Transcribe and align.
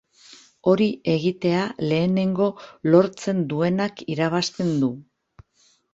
Hori 0.71 0.87
egitea 1.15 1.67
lehenengo 1.91 2.47
lortzen 2.95 3.45
duenak 3.53 4.03
irabazten 4.15 4.73
du. 4.87 4.93